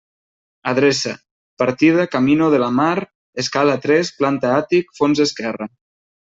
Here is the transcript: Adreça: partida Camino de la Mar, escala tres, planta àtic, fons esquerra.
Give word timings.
Adreça: 0.69 1.11
partida 1.63 2.05
Camino 2.15 2.47
de 2.53 2.61
la 2.63 2.71
Mar, 2.79 2.97
escala 3.45 3.77
tres, 3.85 4.11
planta 4.23 4.55
àtic, 4.63 4.91
fons 5.03 5.23
esquerra. 5.29 5.71